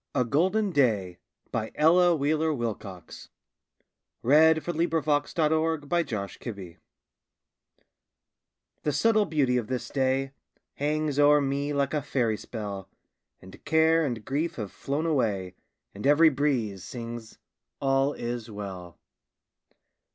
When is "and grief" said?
14.03-14.55